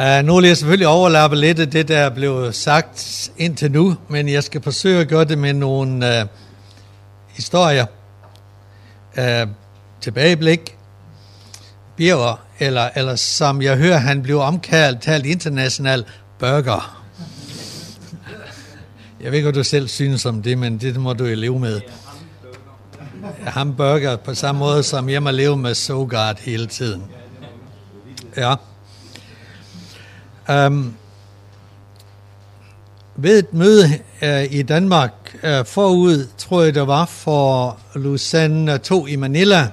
[0.00, 3.96] Uh, nu vil jeg selvfølgelig overlappe lidt af det, der er blevet sagt indtil nu,
[4.08, 6.28] men jeg skal forsøge at gøre det med nogle uh,
[7.28, 7.86] historier,
[9.18, 9.50] uh,
[10.00, 10.76] tilbageblik,
[11.96, 16.04] Birger, eller, eller som jeg hører, han blev omkaldt, talt international
[16.38, 17.02] burger.
[19.20, 21.58] Jeg ved ikke, hvad du selv synes om det, men det må du jo leve
[21.58, 21.80] med.
[23.46, 27.02] Hamburger på samme måde, som jeg må leve med Sogard hele tiden.
[28.36, 28.54] Ja.
[30.48, 30.94] Um,
[33.16, 33.84] ved et møde
[34.22, 39.68] uh, i Danmark uh, forud, tror jeg det var for Lucerne 2 i Manila,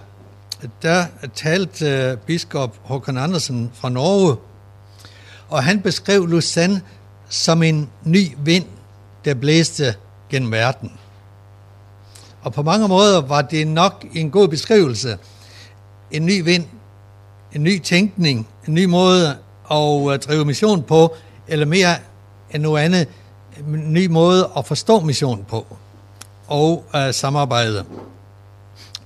[0.81, 4.35] der talte uh, biskop Håkon Andersen fra Norge,
[5.49, 6.81] og han beskrev Lucerne
[7.29, 8.65] som en ny vind,
[9.25, 9.95] der blæste
[10.29, 10.91] gennem verden.
[12.41, 15.17] Og på mange måder var det nok en god beskrivelse.
[16.11, 16.65] En ny vind,
[17.53, 19.37] en ny tænkning, en ny måde
[19.71, 21.15] at øh, drive mission på,
[21.47, 21.95] eller mere
[22.51, 23.07] end noget andet,
[23.57, 25.65] en ny måde at forstå missionen på,
[26.47, 27.85] og øh, samarbejde.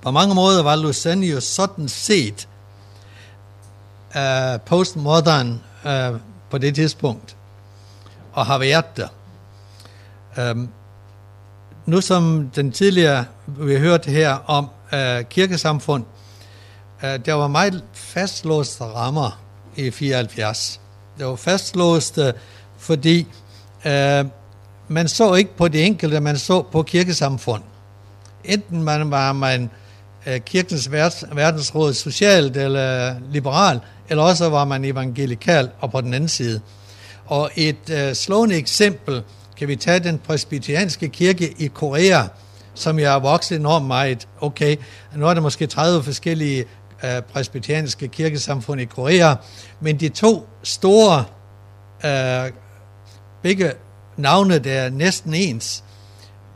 [0.02, 2.48] På mange måder var Lausanne sådan set
[4.16, 6.12] øh, postmodern øh,
[6.50, 7.36] på det tidspunkt,
[8.32, 9.08] og har været der.
[10.38, 10.56] Øh,
[11.86, 16.04] nu som den tidligere, vi hørte her om øh, kirkesamfund,
[17.04, 19.41] øh, der var meget fastlåste rammer
[19.76, 20.80] i 74.
[21.18, 22.32] Det var fastlåst, øh,
[22.78, 23.26] fordi
[23.86, 24.24] øh,
[24.88, 27.62] man så ikke på det enkelte, man så på kirkesamfund.
[28.44, 29.70] Enten man var man
[30.26, 30.92] øh, kirkens
[31.32, 36.60] verdensråd socialt eller liberal, eller også var man evangelikal og på den anden side.
[37.26, 39.22] Og et øh, slående eksempel
[39.58, 42.22] kan vi tage den presbyterianske kirke i Korea,
[42.74, 44.28] som jeg har vokset enormt meget.
[44.40, 44.76] Okay,
[45.16, 46.64] nu er der måske 30 forskellige
[47.04, 49.34] øh, presbyterianske kirkesamfund i Korea,
[49.80, 51.24] men de to store,
[52.04, 52.52] øh,
[53.42, 53.72] begge
[54.16, 55.84] navne, der er næsten ens,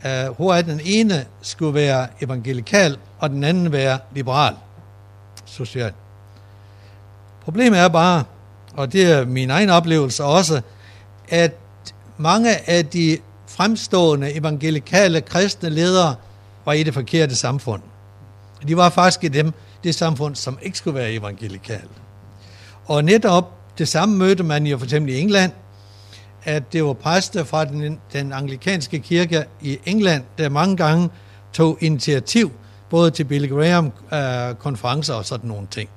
[0.05, 4.53] øh, hvor den ene skulle være evangelikal, og den anden være liberal,
[5.45, 5.93] social.
[7.43, 8.23] Problemet er bare,
[8.75, 10.61] og det er min egen oplevelse også,
[11.29, 11.51] at
[12.17, 13.17] mange af de
[13.47, 16.15] fremstående evangelikale kristne ledere
[16.65, 17.81] var i det forkerte samfund.
[18.67, 21.91] De var faktisk i dem, det samfund, som ikke skulle være evangelikalt.
[22.85, 25.51] Og netop det samme mødte man jo for eksempel i England,
[26.43, 31.09] at det var præster fra den, den anglikanske kirke i England, der mange gange
[31.53, 32.51] tog initiativ
[32.89, 35.89] både til Billy Graham-konferencer øh, og sådan nogle ting.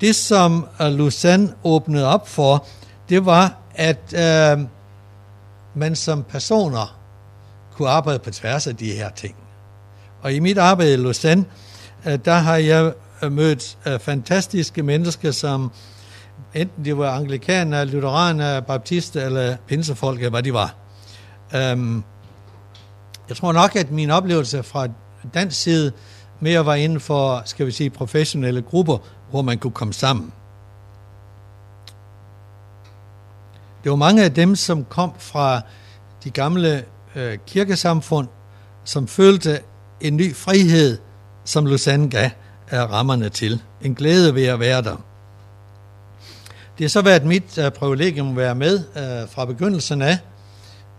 [0.00, 2.66] Det, som uh, Lausanne åbnede op for,
[3.08, 4.66] det var, at øh,
[5.74, 6.98] man som personer
[7.72, 9.34] kunne arbejde på tværs af de her ting.
[10.22, 11.44] Og i mit arbejde i Lausanne,
[12.06, 15.70] Øh, der har jeg øh, mødt øh, fantastiske mennesker, som
[16.54, 20.74] enten de var anglikaner, lutheraner, baptister eller pinsefolk, eller hvad de var.
[21.72, 22.04] Um,
[23.28, 24.88] jeg tror nok, at min oplevelse fra
[25.34, 25.92] dansk side
[26.40, 28.98] mere var inden for, skal vi sige, professionelle grupper,
[29.30, 30.32] hvor man kunne komme sammen.
[33.84, 35.60] Det var mange af dem, som kom fra
[36.24, 36.84] de gamle
[37.14, 38.28] øh, kirkesamfund,
[38.84, 39.60] som følte
[40.00, 40.98] en ny frihed,
[41.46, 42.30] som Lausanne gav
[42.68, 43.62] er rammerne til.
[43.82, 44.96] En glæde ved at være der.
[46.78, 50.18] Det har så været mit uh, privilegium at være med uh, fra begyndelsen af.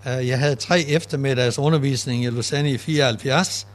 [0.06, 3.68] Uh, jeg havde tre eftermiddags undervisning i Lausanne i 74,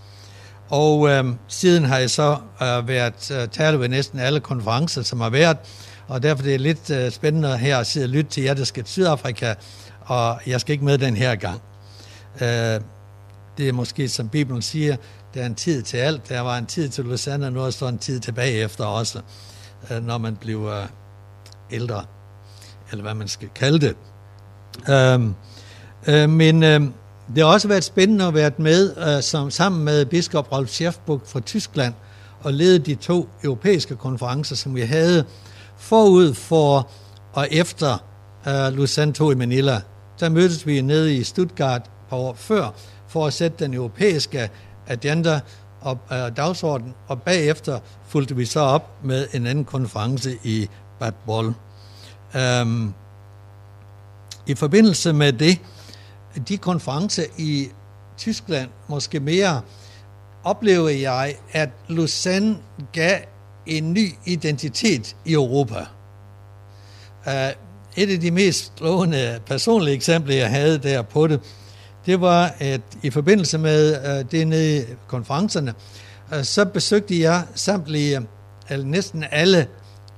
[0.68, 1.10] og uh,
[1.48, 5.56] siden har jeg så uh, været uh, tale ved næsten alle konferencer, som har været,
[6.08, 8.64] og derfor det er lidt uh, spændende her at sidde og lytte til jer, der
[8.64, 9.54] skal til Sydafrika,
[10.00, 11.60] og jeg skal ikke med den her gang.
[12.34, 12.82] Uh,
[13.58, 14.96] det er måske, som Bibelen siger,
[15.34, 16.28] der er en tid til alt.
[16.28, 19.20] Der var en tid til Lausanne, og nu er der en tid tilbage efter også,
[19.90, 20.86] øh, når man bliver øh,
[21.70, 22.04] ældre,
[22.90, 23.96] eller hvad man skal kalde det.
[24.88, 26.92] Uh, men øhm,
[27.34, 31.40] det har også været spændende at være med som, sammen med biskop Rolf Schäfburg fra
[31.40, 31.94] Tyskland
[32.40, 35.24] og lede de to europæiske konferencer, som vi havde
[35.76, 36.90] forud for
[37.32, 38.04] og efter
[38.46, 39.80] uh, Lausanne 2 i Manila.
[40.20, 42.74] Der mødtes vi nede i Stuttgart på år før
[43.08, 44.50] for at sætte den europæiske
[44.86, 45.40] agenda
[45.80, 50.68] og øh, dagsorden, og bagefter fulgte vi så op med en anden konference i
[51.00, 51.54] Bad Boll.
[52.36, 52.92] Øhm,
[54.46, 55.58] I forbindelse med det,
[56.48, 57.68] de konferencer i
[58.18, 59.60] Tyskland, måske mere,
[60.44, 62.58] oplever jeg, at Lausanne
[62.92, 63.18] gav
[63.66, 65.86] en ny identitet i Europa.
[67.26, 67.32] Uh,
[67.96, 71.40] et af de mest slående personlige eksempler, jeg havde der på det,
[72.06, 75.74] det var, at i forbindelse med øh, det nede i konferencerne,
[76.34, 78.24] øh, så besøgte jeg samtlige, øh,
[78.68, 79.66] eller næsten alle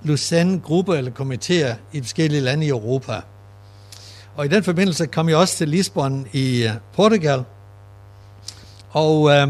[0.02, 3.20] Lausanne-grupper eller komitéer i forskellige lande i Europa.
[4.36, 7.44] Og i den forbindelse kom jeg også til Lisbon i øh, Portugal.
[8.90, 9.48] Og øh,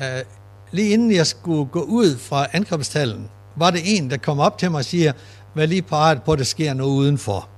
[0.00, 0.22] øh,
[0.70, 4.70] lige inden jeg skulle gå ud fra ankomsthallen, var det en, der kom op til
[4.70, 5.12] mig og siger,
[5.54, 7.48] vær lige parat på, at der sker noget udenfor.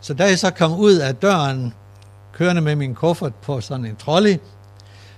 [0.00, 1.74] Så da jeg så kom ud af døren,
[2.34, 4.36] kørende med min kuffert på sådan en trolley,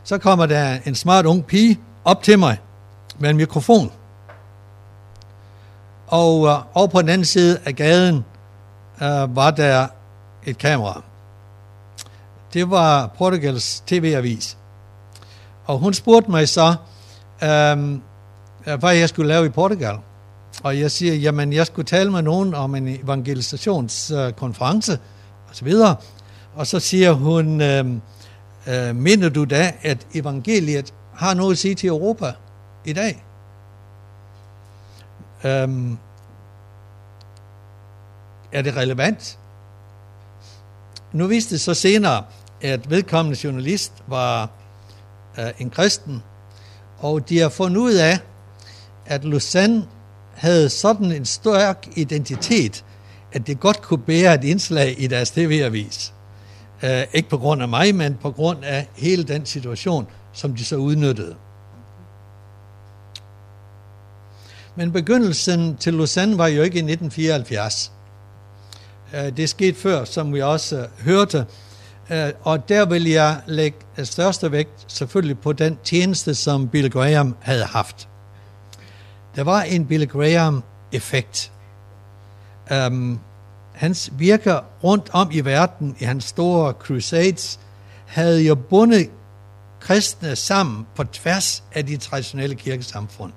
[0.05, 2.61] så kommer der en smart ung pige op til mig
[3.19, 3.93] med en mikrofon.
[6.07, 8.25] Og øh, over på den anden side af gaden
[9.03, 9.87] øh, var der
[10.45, 11.03] et kamera.
[12.53, 14.57] Det var Portugals tv-avis.
[15.67, 16.75] Og hun spurgte mig så,
[17.43, 17.93] øh,
[18.67, 19.99] øh, hvad jeg skulle lave i Portugal.
[20.63, 24.99] Og jeg siger, jamen jeg skulle tale med nogen om en evangelisationskonference øh,
[25.49, 25.97] og så videre.
[26.57, 27.85] Og så siger hun, øh,
[28.67, 32.33] øh, mener du da, at evangeliet har noget at sige til Europa
[32.85, 33.25] i dag?
[35.45, 35.99] Um,
[38.53, 39.39] er det relevant?
[41.13, 42.25] Nu viste det så senere,
[42.61, 44.51] at vedkommende journalist var
[45.39, 46.23] øh, en kristen,
[46.99, 48.19] og de har fundet ud af,
[49.07, 49.87] at Lausanne
[50.35, 52.85] havde sådan en stærk identitet,
[53.33, 56.13] at det godt kunne bære et indslag i deres tv-avis.
[56.83, 60.65] Uh, ikke på grund af mig, men på grund af hele den situation, som de
[60.65, 61.37] så udnyttede.
[64.77, 67.93] Men begyndelsen til Lausanne var jo ikke i 1974.
[69.15, 71.47] Øh, det skete før, som vi også hørte.
[72.11, 77.37] Øh, og der vil jeg lægge største vægt selvfølgelig på den tjeneste, som Bill Graham
[77.41, 78.09] havde haft.
[79.37, 81.53] Der var en Bill Graham-effekt.
[82.71, 83.21] Um,
[83.77, 87.61] hans virker rundt om i verden i hans store crusades
[88.07, 89.11] havde jo bundet
[89.81, 93.33] kristne sammen på tværs af de traditionelle kirkesamfund.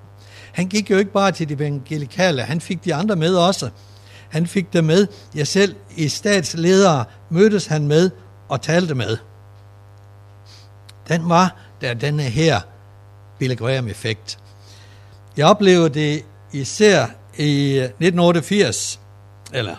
[0.53, 3.69] Han gik jo ikke bare til de evangelikale, han fik de andre med også.
[4.29, 5.07] Han fik dem med.
[5.35, 8.09] Jeg selv i statsledere mødtes han med
[8.49, 9.17] og talte med.
[11.07, 12.61] Den var der denne her
[13.39, 14.39] Billy Graham-effekt.
[15.37, 17.05] Jeg oplevede det især
[17.37, 18.99] i 1988,
[19.53, 19.75] eller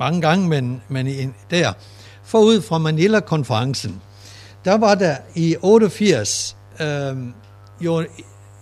[0.00, 1.72] mange gange, men, men der,
[2.24, 4.00] forud fra Manila-konferencen,
[4.64, 7.16] der var der i 88 øh,
[7.80, 8.06] jo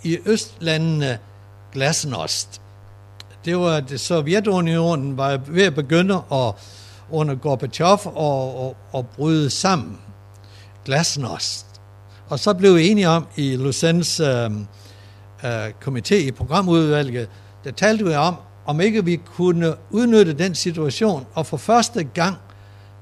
[0.03, 1.19] i Østlandene
[1.73, 2.61] glasnost
[3.45, 6.55] det var det Sovjetunionen var ved at begynde at
[7.11, 9.99] under Gorbachev og, og, og bryde sammen.
[10.85, 11.67] Glasnost.
[12.29, 14.51] Og så blev vi enige om i Lucens øh,
[15.45, 17.29] øh, komité i programudvalget,
[17.65, 18.37] der talte vi om,
[18.69, 22.37] om ikke vi kunne udnytte den situation og for første gang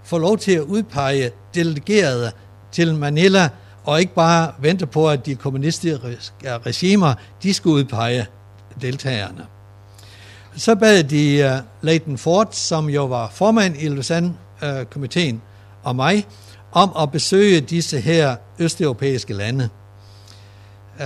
[0.05, 2.33] få lov til at udpege delegerede
[2.73, 3.49] til Manila,
[3.85, 5.99] og ikke bare vente på, at de kommunistiske
[6.45, 8.27] regimer, de skulle udpege
[8.81, 9.47] deltagerne.
[10.57, 15.41] Så bad de uh, Leighton Ford, som jo var formand i Lausanne-komiteen, øh,
[15.83, 16.27] og mig,
[16.73, 19.69] om at besøge disse her østeuropæiske lande.
[21.01, 21.05] Uh,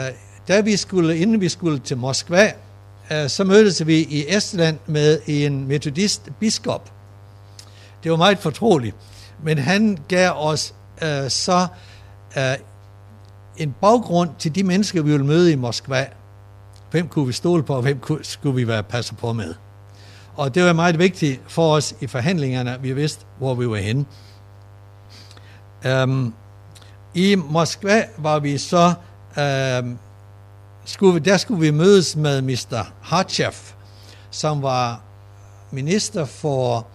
[0.49, 2.53] da vi skulle, inden vi skulle til Moskva,
[3.13, 6.93] Øh, så mødtes vi i Estland med en metodist biskop.
[8.03, 8.97] Det var meget fortroligt,
[9.43, 11.67] men han gav os øh, så
[12.37, 12.55] øh,
[13.57, 16.07] en baggrund til de mennesker, vi ville møde i Moskva.
[16.91, 19.55] Hvem kunne vi stole på, og hvem skulle vi være passer på med?
[20.37, 23.77] Og det var meget vigtigt for os i forhandlingerne, at vi vidste, hvor vi var
[23.77, 24.05] henne.
[25.87, 26.35] Øhm,
[27.15, 28.95] I Moskva var vi så,
[29.37, 29.99] um,
[30.91, 32.93] skulle, der skulle vi mødes med Mr.
[33.03, 33.55] Harchev,
[34.31, 35.03] som var
[35.71, 36.87] minister for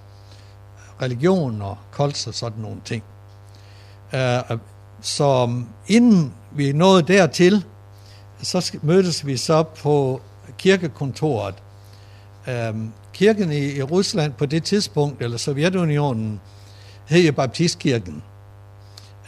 [1.02, 3.04] religion og kolds og sådan nogle ting.
[4.14, 4.58] Uh,
[5.02, 5.52] så
[5.88, 7.64] inden vi nåede dertil,
[8.42, 10.22] så mødtes vi så på
[10.58, 11.56] kirkekontoret.
[12.48, 16.42] Øhm, kirken i, i Rusland på det tidspunkt, eller Sovjetunionen,
[17.06, 18.24] hed jo Baptistkirken.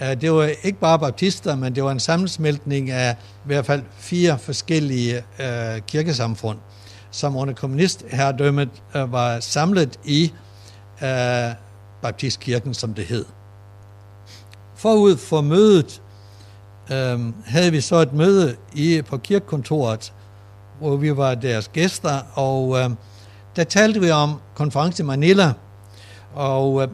[0.01, 3.84] Øh, det var ikke bare baptister, men det var en sammensmeltning af i hvert fald
[3.98, 6.58] fire forskellige øh, kirkesamfund,
[7.12, 10.34] som under kommunistherredømmet øh, var samlet i
[11.04, 11.51] øh,
[12.01, 13.25] Baptistkirken, som det hed.
[14.75, 16.01] Forud for mødet
[16.92, 20.13] øh, havde vi så et møde i, på kirkekontoret,
[20.80, 22.89] hvor vi var deres gæster, og øh,
[23.56, 25.54] der talte vi om konference i Manila,
[26.34, 26.88] og øh,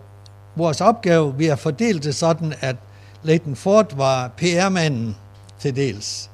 [0.55, 2.75] vores opgave, vi har fordelt det sådan, at
[3.23, 5.17] Leighton Ford var PR-manden
[5.59, 6.29] til dels.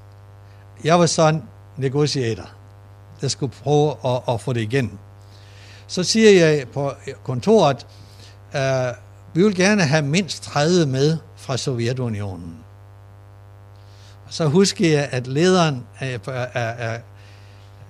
[0.84, 1.44] Jeg var sådan
[1.78, 2.50] negociator,
[3.22, 5.00] der skulle prøve at, at få det igen.
[5.88, 6.94] Så siger jeg på
[7.24, 7.88] kontoret,
[8.56, 8.94] øh,
[9.34, 12.58] vi vil gerne have mindst 30 med fra Sovjetunionen.
[14.30, 17.02] Så husker jeg, at lederen af, af, af,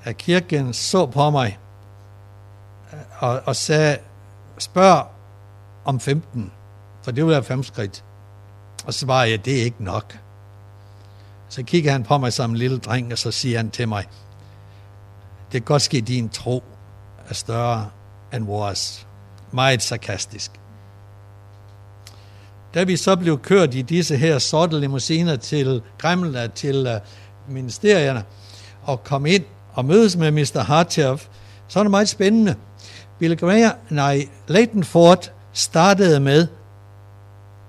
[0.05, 1.57] af kirken så på mig
[2.93, 3.97] øh, og, og sagde,
[4.57, 5.07] spørg
[5.85, 6.51] om 15,
[7.03, 8.03] for det vil være fem skridt.
[8.85, 10.17] Og så svarer jeg, det er ikke nok.
[11.49, 14.05] Så kigger han på mig som en lille dreng, og så siger han til mig,
[15.51, 16.63] det kan godt ske, din tro
[17.29, 17.89] er større
[18.33, 19.07] end vores.
[19.51, 20.51] Meget sarkastisk.
[22.73, 28.23] Da vi så blev kørt i disse her sorte limousiner til Kreml, til uh, ministerierne,
[28.83, 29.43] og kom ind
[29.73, 30.59] og mødes med Mr.
[30.59, 31.19] Hartjev,
[31.67, 32.55] så er det meget spændende.
[33.19, 36.47] Bill Graham, nej, Leighton Ford startede med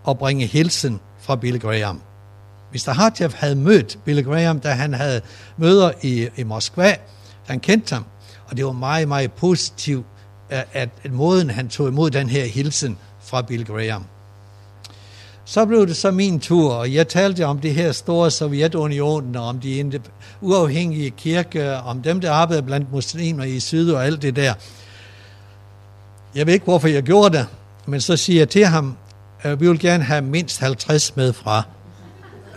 [0.08, 2.00] at bringe hilsen fra Bill Graham.
[2.72, 2.92] Mr.
[2.92, 5.20] Hartjev havde mødt Bill Graham, da han havde
[5.56, 6.96] møder i, i Moskva.
[7.46, 8.04] Han kendte ham,
[8.46, 10.06] og det var meget, meget positivt,
[10.50, 14.04] at, at måden han tog imod den her hilsen fra Bill Graham.
[15.44, 19.44] Så blev det så min tur, og jeg talte om det her store Sovjetunionen, og
[19.44, 20.00] om de
[20.40, 24.54] uafhængige kirke, om dem, der arbejdede blandt muslimer i syd og alt det der.
[26.34, 27.46] Jeg ved ikke, hvorfor jeg gjorde det,
[27.86, 28.96] men så siger jeg til ham,
[29.44, 31.62] Øh, vi vil gerne have mindst 50 med fra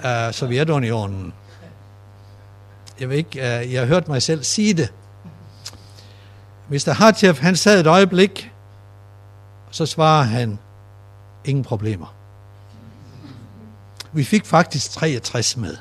[0.06, 1.34] øh, uh, Sovjetunionen.
[3.00, 4.94] Jeg ved ikke, uh, jeg har hørt mig selv sige det.
[6.70, 6.94] Mr.
[6.94, 8.52] Hartjev, han sad et øjeblik,
[9.68, 10.60] og så svarer han,
[11.46, 12.16] ingen problemer.
[14.14, 15.78] Vi fik faktisk 63 med.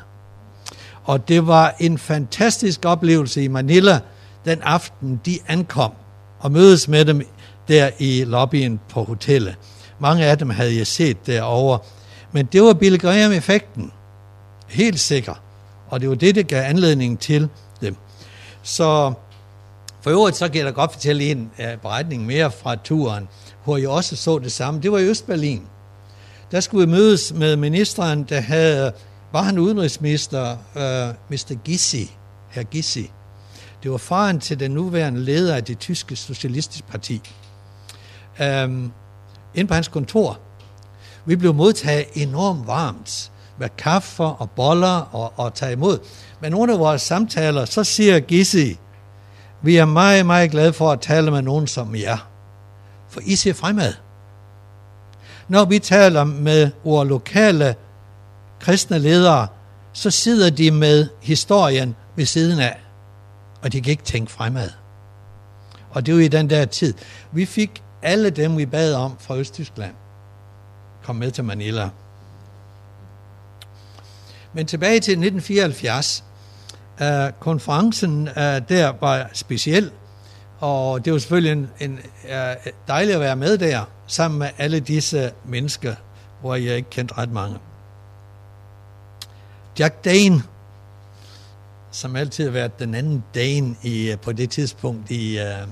[1.05, 4.01] Og det var en fantastisk oplevelse i Manila
[4.45, 5.93] den aften, de ankom
[6.39, 7.23] og mødes med dem
[7.69, 9.57] der i lobbyen på hotellet.
[10.03, 11.79] Mange af dem havde jeg set derovre.
[12.33, 13.93] Men det var Bill Graham-effekten.
[14.69, 15.35] Helt sikker.
[15.89, 17.49] Og det var det, der gav anledning til
[17.81, 17.97] dem.
[18.63, 19.13] Så
[20.01, 23.29] for øvrigt, så kan jeg da godt fortælle en uh, beretning mere fra turen,
[23.65, 24.81] hvor jeg også så det samme.
[24.81, 25.63] Det var i Østberlin
[26.53, 28.93] der skulle vi mødes med ministeren, der havde,
[29.33, 31.55] var han udenrigsminister, øh, uh, Mr.
[31.65, 32.17] Gissi,
[32.49, 33.11] herr Gissi.
[33.83, 37.21] Det var faren til den nuværende leder af det tyske socialistiske parti.
[38.65, 38.93] Um,
[39.55, 40.39] ind på hans kontor.
[41.25, 45.99] Vi blev modtaget enormt varmt med kaffe og boller og, og tage imod.
[46.41, 48.79] Men under vores samtaler, så siger Gissi,
[49.63, 52.29] vi er meget, meget glade for at tale med nogen som jer.
[53.09, 53.93] For I ser fremad
[55.53, 57.75] når vi taler med vores lokale
[58.61, 59.47] kristne ledere,
[59.93, 62.81] så sidder de med historien ved siden af,
[63.63, 64.71] og de kan ikke tænke fremad.
[65.91, 66.95] Og det var i den der tid.
[67.33, 69.95] Vi fik alle dem, vi bad om fra Østtyskland,
[71.03, 71.91] kom med til Manila.
[74.53, 76.25] Men tilbage til 1974,
[77.01, 79.91] uh, øh, konferencen uh, der var speciel,
[80.61, 84.81] og det var selvfølgelig en, en, uh, dejligt at være med der sammen med alle
[84.81, 85.95] disse mennesker,
[86.41, 87.59] hvor jeg ikke kendte ret mange.
[89.79, 90.43] Jack Dane,
[91.93, 95.69] som altid har været den anden Dane i, øh, på det tidspunkt, i, øh,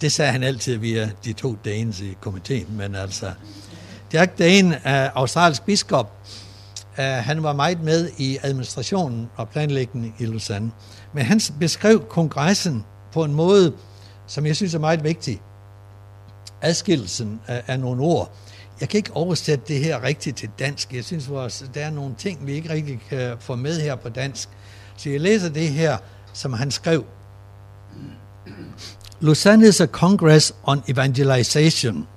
[0.00, 3.32] det sagde han altid via de to Danes i komiteen, men altså,
[4.12, 6.26] Jack Dane øh, australsk biskop.
[6.98, 10.70] øh, han var meget med i administrationen og planlægningen i Lausanne.
[11.14, 13.72] Men han beskrev kongressen på en måde,
[14.26, 15.40] som jeg synes er meget vigtig
[16.62, 18.36] adskillelsen af, af nogle ord.
[18.80, 20.94] Jeg kan ikke oversætte det her rigtigt til dansk.
[20.94, 24.08] Jeg synes, vores, der er nogle ting, vi ikke rigtig kan få med her på
[24.08, 24.48] dansk.
[24.96, 25.98] Så jeg læser det her,
[26.32, 27.04] som han skrev.
[29.22, 32.08] Is a congress on evangelization,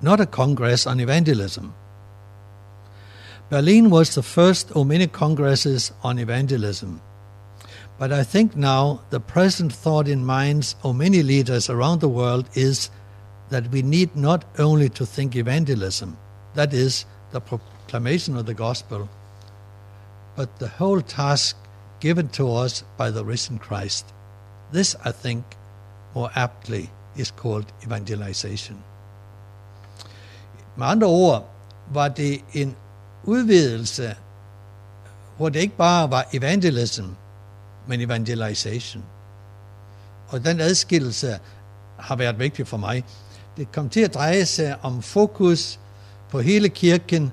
[0.00, 1.72] not a congress on evangelism.
[3.50, 7.00] Berlin was the first many congresses on evangelism.
[7.98, 12.48] But I think now the present thought in minds of many leaders around the world
[12.54, 12.90] is
[13.50, 16.16] that we need not only to think evangelism,
[16.54, 19.08] that is, the proclamation of the gospel,
[20.36, 21.56] but the whole task
[22.00, 24.06] given to us by the risen Christ.
[24.72, 25.44] This, I think,
[26.14, 28.78] more aptly is called evangelization.
[30.76, 31.50] Med andre ord
[31.92, 32.76] var det en
[33.24, 34.16] udvidelse,
[35.36, 37.04] hvor det ikke bare var evangelism,
[37.86, 39.04] men evangelization.
[40.28, 41.38] Og den adskillelse
[41.98, 43.04] har været vigtig for mig.
[43.56, 45.80] Det kom til at dreje sig om fokus
[46.30, 47.32] på hele kirken,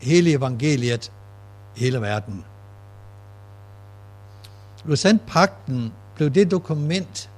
[0.00, 1.12] hele evangeliet,
[1.76, 2.44] hele verden.
[4.86, 7.30] Lausanne-pakten blev det dokument,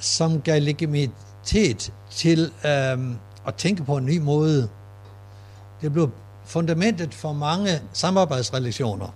[0.00, 2.98] som gav legitimitet til øh,
[3.46, 4.68] at tænke på en ny måde.
[5.80, 6.10] Det blev
[6.44, 9.14] fundamentet for mange samarbejdsrelationer.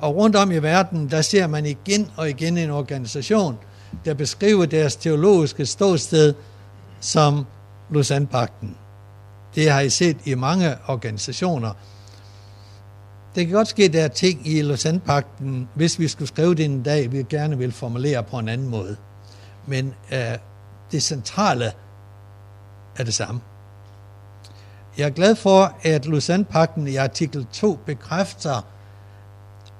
[0.00, 3.58] Og rundt om i verden, der ser man igen og igen en organisation,
[4.04, 6.34] der beskriver deres teologiske ståsted
[7.00, 7.46] som
[7.90, 8.76] Lausanne-pakten.
[9.54, 11.72] Det har I set i mange organisationer.
[13.34, 16.64] Det kan godt ske, at der er ting i Lausanne-pakten, hvis vi skulle skrive det
[16.64, 18.96] en dag, vi gerne vil formulere på en anden måde.
[19.66, 20.38] Men øh,
[20.92, 21.72] det centrale
[22.96, 23.40] er det samme.
[24.98, 28.66] Jeg er glad for, at Lausanne-pakten i artikel 2 bekræfter,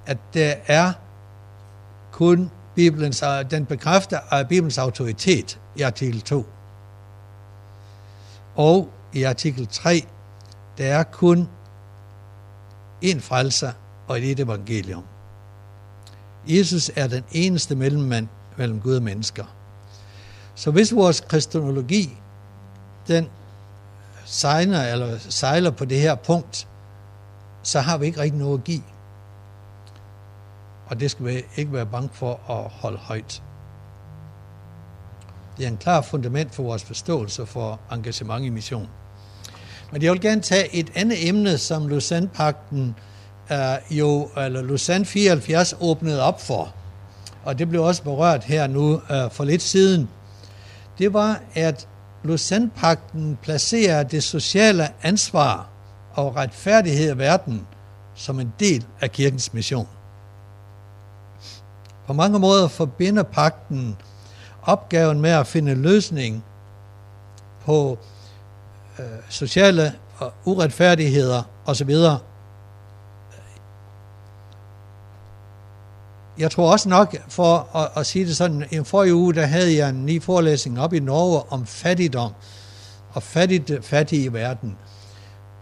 [0.06, 0.92] at der er
[2.12, 6.46] kun Bibelens, den bekræfter af Bibelens autoritet i artikel 2.
[8.56, 10.06] Og i artikel 3,
[10.78, 11.48] der er kun
[13.02, 13.72] en frelser
[14.08, 15.04] og et evangelium.
[16.46, 19.44] Jesus er den eneste mellemmand mellem Gud og mennesker.
[20.54, 22.18] Så hvis vores kristologi,
[23.08, 23.28] den
[24.24, 26.68] sejler, eller sejler på det her punkt,
[27.62, 28.82] så har vi ikke rigtig noget at give.
[30.86, 33.42] Og det skal vi ikke være bange for at holde højt.
[35.56, 38.88] Det er en klar fundament for vores forståelse for engagement i mission.
[39.92, 42.94] Men jeg vil gerne tage et andet emne, som Lausanne-pakten
[43.50, 46.74] uh, jo, eller Lausanne 74 åbnede op for.
[47.44, 50.08] Og det blev også berørt her nu uh, for lidt siden.
[50.98, 51.88] Det var, at
[52.24, 55.68] Lausanne-pakten placerer det sociale ansvar
[56.12, 57.66] og retfærdighed i verden
[58.14, 59.88] som en del af kirkens mission.
[62.06, 63.96] På mange måder forbinder pakten
[64.62, 66.44] opgaven med at finde løsning
[67.64, 67.98] på
[68.98, 69.92] øh, sociale
[70.44, 71.90] uretfærdigheder osv.
[76.38, 79.76] Jeg tror også nok, for at, at sige det sådan, en forrige uge, der havde
[79.76, 82.32] jeg en ny forelæsning op i Norge om fattigdom
[83.12, 84.76] og fattigt, fattige i verden.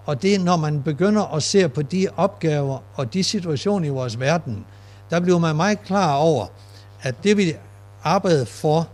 [0.05, 4.21] Og det, når man begynder at se på de opgaver og de situationer i vores
[4.21, 4.67] verden,
[5.11, 6.47] der bliver man meget klar over,
[7.03, 7.55] at det vi
[8.03, 8.89] arbejder for,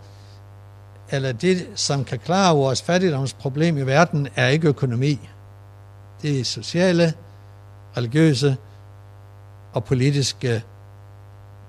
[1.13, 5.19] eller det, som kan klare vores fattigdomsproblem i verden, er ikke økonomi.
[6.23, 7.15] Det er sociale,
[7.97, 8.57] religiøse
[9.73, 10.63] og politiske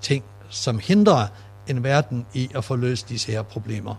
[0.00, 1.26] ting, som hindrer
[1.66, 3.94] en verden i at få løst disse her problemer.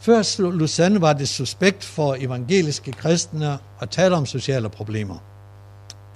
[0.00, 5.18] Før Lausanne var det suspekt for evangeliske kristne at tale om sociale problemer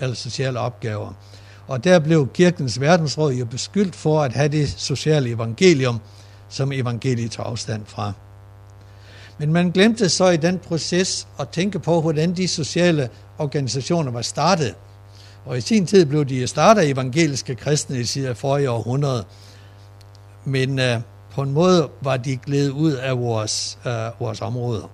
[0.01, 1.13] eller sociale opgaver.
[1.67, 6.01] Og der blev kirkens verdensråd jo beskyldt for at have det sociale evangelium,
[6.55, 8.13] som evangeliet tager afstand fra.
[9.39, 14.23] Men man glemte så i den proces at tænke på, hvordan de sociale organisationer var
[14.23, 14.75] startet.
[15.45, 19.25] Og i sin tid blev de startet evangeliske kristne i siden forrige århundrede.
[20.45, 21.01] Men øh,
[21.33, 24.91] på en måde var de glædet ud af vores, øh, vores områder.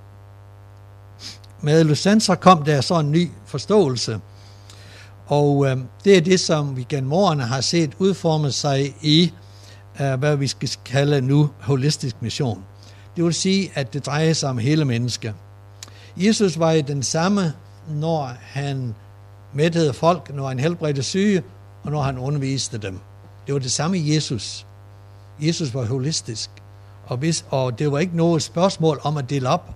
[1.61, 4.21] Med Lucenser kom der så en ny forståelse.
[5.27, 9.33] Og øh, det er det, som vi gennem årene har set udforme sig i,
[10.01, 12.65] uh, hvad vi skal kalde nu holistisk mission.
[13.17, 15.35] Det vil sige, at det drejer sig om hele mennesket.
[16.17, 17.53] Jesus var i den samme,
[17.89, 18.95] når han
[19.53, 21.43] mættede folk, når han helbredte syge,
[21.83, 23.01] og når han underviste dem.
[23.47, 24.67] Det var det samme Jesus.
[25.41, 26.51] Jesus var holistisk.
[27.07, 29.75] Og, hvis, og det var ikke noget spørgsmål om at dele op.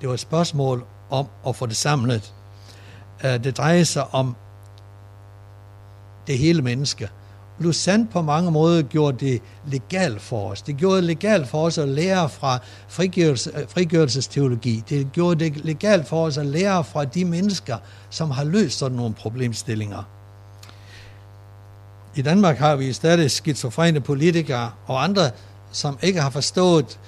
[0.00, 2.34] Det var et spørgsmål om at få det samlet.
[3.24, 4.36] Øh, det drejer sig om
[6.26, 7.08] det hele menneske.
[7.58, 10.62] Lausanne på mange måder gjorde det legalt for os.
[10.62, 14.84] Det gjorde det legalt for os at lære fra frigørelse, øh, frigørelsesteologi.
[14.88, 17.76] Det gjorde det legalt for os at lære fra de mennesker,
[18.10, 20.02] som har løst sådan nogle problemstillinger.
[22.16, 25.30] I Danmark har vi stadig skizofrene politikere og andre,
[25.72, 26.98] som ikke har forstået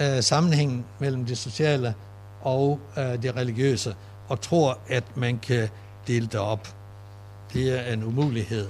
[0.00, 1.94] øh, sammenhængen mellem det sociale
[2.42, 3.94] og øh, det religiøse,
[4.28, 5.68] og tror, at man kan
[6.06, 6.68] dele det op.
[7.52, 8.68] Det er en umulighed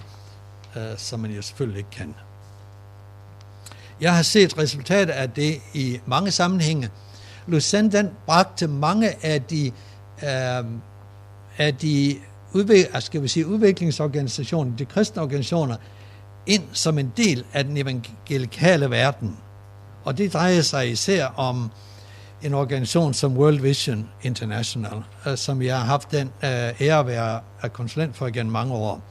[0.77, 2.15] øh, som man jo selvfølgelig ikke kan.
[4.01, 6.91] Jeg har set resultater af det i mange sammenhænge.
[7.47, 9.67] Lausanne den bragte mange af de,
[10.23, 10.65] øh,
[11.59, 12.17] af de
[12.53, 15.77] udvik, skal vi sige, udviklingsorganisationer, de kristne organisationer,
[16.47, 19.37] ind som en del af den evangelikale verden.
[20.05, 21.71] Og det drejer sig især om
[22.43, 27.07] en organisation som World Vision International, øh, som jeg har haft den øh, ære at
[27.07, 29.03] være øh, konsulent for igen mange år.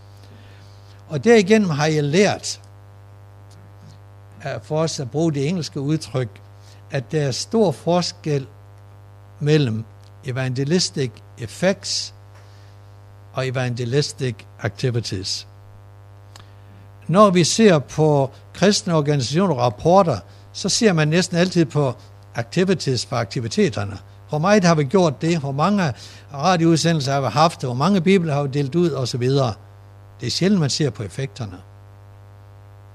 [1.12, 2.62] Og derigennem har jeg lært,
[4.64, 6.42] for os at bruge det engelske udtryk,
[6.92, 8.48] at der er stor forskel
[9.40, 9.86] mellem
[10.26, 12.14] evangelistic effects
[13.34, 15.48] og evangelistic activities.
[17.08, 20.20] Når vi ser på kristne organisationer og rapporter,
[20.54, 21.94] så ser man næsten altid på
[22.36, 23.98] activities for aktiviteterne.
[24.30, 25.38] Hvor meget har vi gjort det?
[25.38, 25.94] Hvor mange
[26.34, 27.64] radioudsendelser har vi haft?
[27.64, 28.90] Hvor mange bibler har vi delt ud?
[28.90, 29.54] Og så videre.
[30.22, 31.58] Det er sjældent, man ser på effekterne.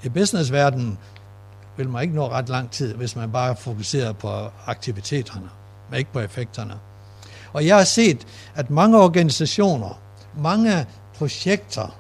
[0.03, 0.99] I businessverdenen
[1.77, 5.49] vil man ikke nå ret lang tid, hvis man bare fokuserer på aktiviteterne,
[5.91, 6.75] men ikke på effekterne.
[7.53, 10.01] Og jeg har set, at mange organisationer,
[10.39, 11.97] mange projekter,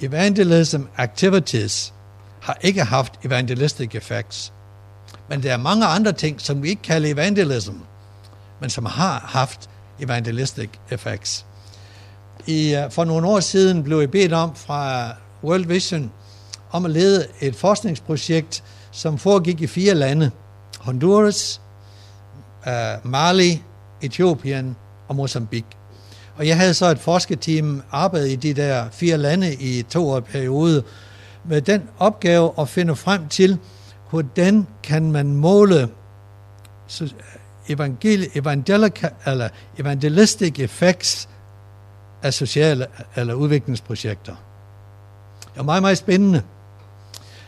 [0.00, 1.94] evangelism activities,
[2.40, 4.52] har ikke haft evangelistic effects.
[5.28, 7.74] Men der er mange andre ting, som vi ikke kalder evangelism,
[8.60, 11.46] men som har haft evangelistic effects.
[12.46, 15.10] I, øh, for nogle år siden blev jeg bedt om fra
[15.44, 16.12] World Vision
[16.70, 20.30] om at lede et forskningsprojekt, som foregik i fire lande.
[20.80, 21.60] Honduras,
[22.66, 23.62] øh, Mali,
[24.02, 24.76] Etiopien
[25.08, 25.70] og Mozambique.
[26.36, 30.20] Og jeg havde så et forskerteam arbejdet i de der fire lande i to år
[30.20, 30.82] periode
[31.44, 33.58] med den opgave at finde frem til,
[34.10, 35.88] hvordan kan man måle
[39.26, 41.28] eller evangelistic effects
[42.24, 44.36] af sociale eller udviklingsprojekter.
[45.54, 46.42] Det er meget, meget spændende.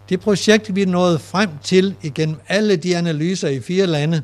[0.09, 4.23] Det projekt, vi nåede frem til igennem alle de analyser i fire lande,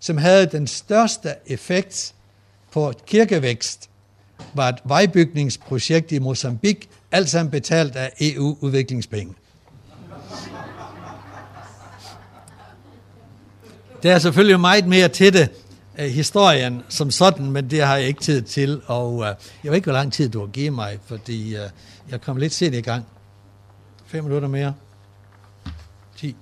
[0.00, 2.14] som havde den største effekt
[2.72, 3.90] på kirkevækst,
[4.54, 9.34] var et vejbygningsprojekt i Mozambique, alt sammen betalt af EU-udviklingspenge.
[14.02, 15.48] Der er selvfølgelig meget mere til det,
[15.98, 19.74] uh, historien som sådan, men det har jeg ikke tid til, og uh, jeg ved
[19.74, 21.60] ikke, hvor lang tid du har givet mig, fordi uh,
[22.10, 23.06] jeg kom lidt sent i gang.
[24.06, 24.74] Fem minutter mere.
[26.16, 26.36] 10.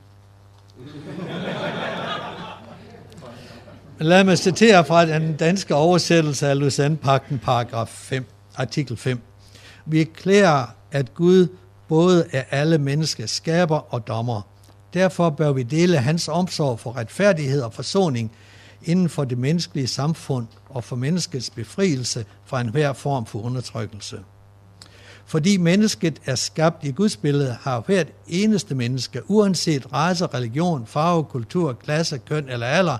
[3.99, 8.25] Lad mig citere fra den danske oversættelse af Lausanne-pakten, paragraf 5,
[8.57, 9.21] artikel 5.
[9.87, 11.49] Vi erklærer, at Gud
[11.89, 14.43] både er alle menneskers skaber og dommer.
[14.95, 18.33] Derfor bør vi dele hans omsorg for retfærdighed og forsoning
[18.85, 24.21] inden for det menneskelige samfund og for menneskets befrielse fra enhver form for undertrykkelse.
[25.27, 31.25] Fordi mennesket er skabt i Guds billede, har hvert eneste menneske, uanset race, religion, farve,
[31.25, 32.99] kultur, klasse, køn eller alder,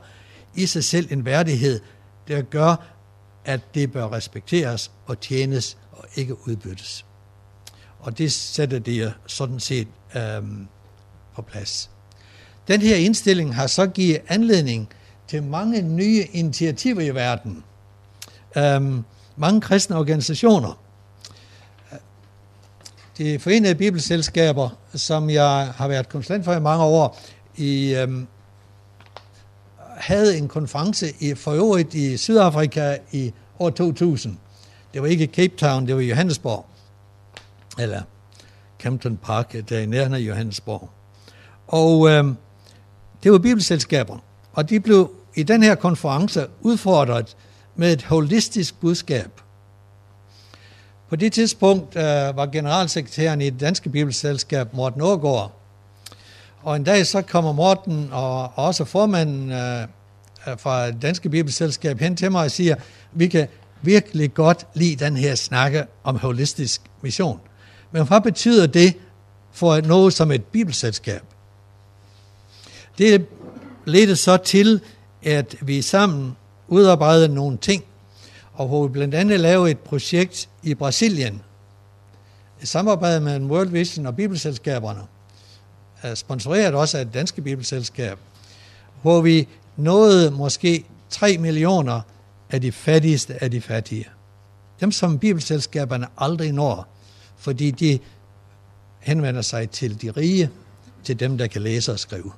[0.55, 1.81] i sig selv en værdighed,
[2.29, 2.77] der gør,
[3.45, 7.07] at det bør respekteres og tjenes og ikke udbyttes.
[7.99, 10.67] Og det sætter det sådan set øhm,
[11.35, 11.91] på plads.
[12.69, 14.89] Den her indstilling har så givet anledning
[15.33, 17.65] til mange nye initiativer i verden.
[18.57, 19.05] Øhm,
[19.37, 20.81] mange kristne organisationer.
[23.19, 27.19] De forenede bibelselskaber, som jeg har været konsulent for i mange år,
[27.57, 28.27] i øhm,
[29.79, 34.37] havde en konference i, for øvrigt i Sydafrika i år 2000.
[34.95, 36.67] Det var ikke Cape Town, det var Johannesborg.
[37.79, 38.03] Eller
[38.79, 40.91] Campton Park, der i nærheden af Johannesborg.
[41.67, 42.25] Og øh,
[43.23, 44.19] det var bibelselskaber.
[44.53, 47.37] Og de blev i den her konference udfordret
[47.77, 49.31] med et holistisk budskab.
[51.09, 52.03] På det tidspunkt øh,
[52.37, 55.59] var generalsekretæren i det danske bibelselskab, Morten Ågaard,
[56.63, 59.89] og en dag så kommer Morten og også formanden øh, øh
[60.59, 62.75] fra Danske Bibelselskab hen til mig og siger,
[63.13, 63.49] vi kan
[63.83, 67.41] virkelig godt lide den her snakke om holistisk mission.
[67.93, 68.97] Men hvad betyder det
[69.53, 71.23] for noget som et bibelselskab?
[72.99, 73.27] Det
[73.85, 74.81] ledte så til,
[75.23, 76.37] at vi sammen
[76.69, 77.85] udarbejdede nogle ting,
[78.53, 81.43] og hvor vi blandt andet lavede et projekt i Brasilien,
[82.63, 85.01] i samarbejde med World Vision og bibelselskaberne,
[86.15, 88.19] sponsoreret også af det danske bibelselskab,
[89.03, 92.01] hvor vi nåede måske 3 millioner
[92.51, 94.09] af de fattigste af de fattige.
[94.81, 96.89] Dem, som bibelselskaberne aldrig når,
[97.37, 97.99] fordi de
[98.99, 100.51] henvender sig til de rige,
[101.05, 102.33] til dem, der kan læse og skrive.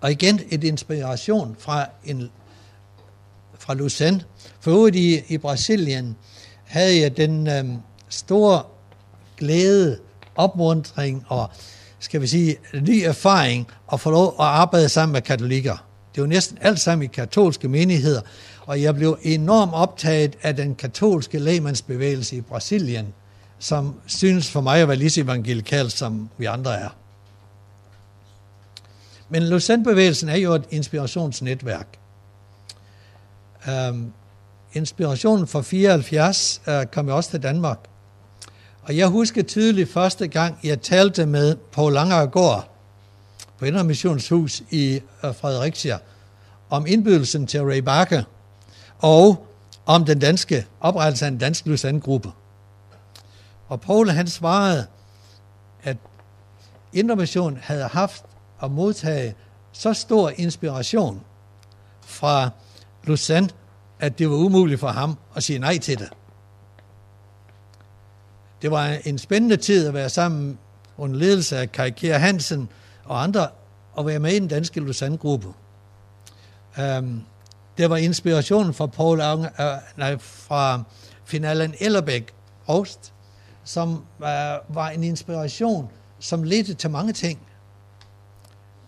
[0.00, 2.30] Og igen et inspiration fra, en,
[3.58, 4.22] fra Lucen.
[4.60, 6.16] For ude i, i Brasilien
[6.64, 7.76] havde jeg den øhm,
[8.08, 8.62] store
[9.36, 9.98] glæde
[10.36, 11.50] opmuntring og
[11.98, 15.76] skal vi sige, ny erfaring at få lov at arbejde sammen med katolikker.
[16.14, 18.20] Det var næsten alt sammen i katolske menigheder,
[18.66, 23.06] og jeg blev enormt optaget af den katolske lægmandsbevægelse i Brasilien,
[23.58, 26.88] som synes for mig at være lige så evangelikal, som vi andre er.
[29.30, 31.86] Men Lausanne-bevægelsen er jo et inspirationsnetværk.
[33.90, 34.12] Um,
[34.72, 37.78] inspirationen for 74 uh, kom jo også til Danmark.
[38.82, 42.70] Og jeg husker tydeligt første gang, jeg talte med Paul Langergaard
[43.58, 45.98] på Indre Missionshus i uh, Fredericia
[46.70, 48.22] om indbydelsen til Ray Barker
[48.98, 49.46] og
[49.86, 52.30] om den danske oprettelse af en dansk Lausanne-gruppe.
[53.68, 54.86] Og Paul han svarede,
[55.82, 55.96] at
[56.92, 58.24] Indre Mission havde haft
[58.62, 59.34] at modtage
[59.72, 61.20] så stor inspiration
[62.00, 62.50] fra
[63.04, 63.54] Lucent,
[64.00, 66.08] at det var umuligt for ham at sige nej til det.
[68.62, 70.58] Det var en spændende tid at være sammen
[70.96, 72.68] under ledelse af Kai Kjær Hansen
[73.04, 73.48] og andre,
[73.92, 75.48] og være med i den danske Lausanne-gruppe.
[75.48, 77.22] Um, øhm,
[77.78, 79.48] det var inspirationen fra Paul uh, øh,
[79.96, 80.82] nej, fra
[81.24, 82.34] finalen Ellerbæk
[82.68, 83.12] Rost,
[83.64, 84.26] som uh,
[84.74, 87.38] var en inspiration, som ledte til mange ting.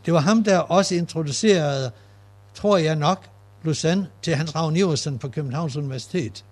[0.06, 1.90] Det var ham, der også introducerede,
[2.54, 3.28] tror jeg nok,
[3.64, 6.44] Lausanne til Hans Ravn Iversen på Københavns Universitet.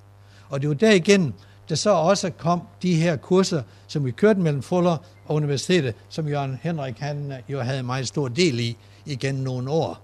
[0.48, 1.34] Og det var der igen,
[1.68, 6.28] der så også kom de her kurser, som vi kørte mellem Fuller og universitetet, som
[6.28, 10.00] Jørgen Henrik han øh, jo havde meget stor del i igen nogle år.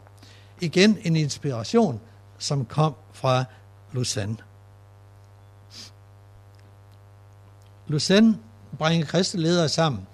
[0.60, 2.00] Igen en inspiration,
[2.38, 3.44] som kom fra
[3.92, 4.36] Lausanne.
[7.88, 8.38] Lausanne
[8.78, 10.06] bringer kristeledere sammen.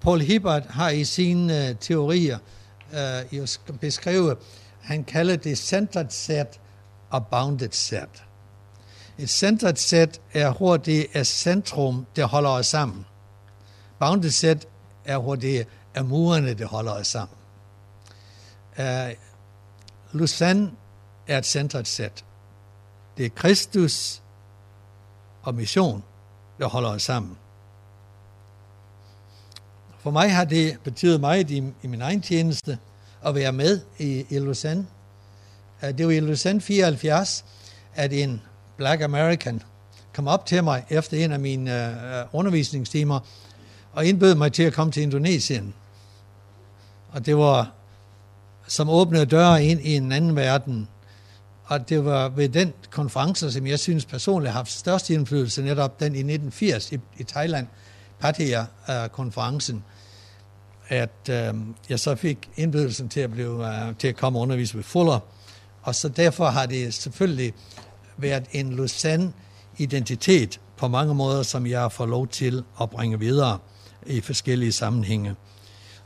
[0.00, 2.38] Paul Hibbert har i sine øh, teorier
[2.92, 4.36] Øh, teorier jo beskrive.
[4.80, 6.60] han kalder det centered set
[7.10, 8.24] og bounded set.
[9.18, 13.06] Et centered set er, hvor det er centrum, der holder os sammen.
[13.98, 14.68] Bounded set
[15.04, 17.36] er, hvor det er murene, der holder os sammen.
[18.78, 19.12] Uh,
[20.12, 20.70] Lausanne
[21.26, 22.24] er et centret set.
[23.16, 24.22] Det er Kristus
[25.42, 26.04] og mission,
[26.58, 27.38] der holder os sammen.
[30.02, 32.78] For mig har det betydet meget i, i min egen tjeneste
[33.24, 34.86] at være med i, i Lausanne.
[35.82, 37.44] Øh, det var i Lausanne 74,
[37.94, 38.40] at en
[38.76, 39.62] Black American
[40.14, 41.96] kom op til mig efter en af mine
[42.32, 43.20] uh, undervisningstimer
[43.92, 45.74] og indbød mig til at komme til Indonesien.
[47.12, 47.70] Og det var
[48.66, 50.88] som åbnede døre ind i en anden verden.
[51.64, 56.00] Og det var ved den konference, som jeg synes personligt har haft størst indflydelse, netop
[56.00, 57.66] den i 1980 i, i Thailand,
[58.20, 59.91] Pattaya-konferencen, øh,
[60.88, 61.54] at øh,
[61.88, 65.20] jeg så fik indbydelsen til at, blive, øh, til at komme og undervise ved Fuller.
[65.82, 67.54] Og så derfor har det selvfølgelig
[68.16, 73.58] været en Lausanne-identitet på mange måder, som jeg får lov til at bringe videre
[74.06, 75.34] i forskellige sammenhænge.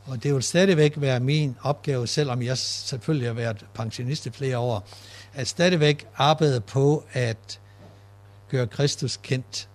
[0.05, 4.59] Og det vil stadigvæk være min opgave, selvom jeg selvfølgelig har været pensionist i flere
[4.59, 4.89] år,
[5.35, 7.61] at stadigvæk arbejde på at
[8.49, 9.69] gøre Kristus kendt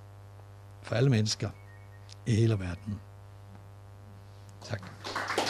[0.84, 1.50] for alle mennesker
[2.26, 3.11] i hele verden.
[4.72, 4.80] さっ
[5.36, 5.41] き。